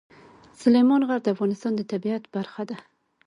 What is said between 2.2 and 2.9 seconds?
برخه ده.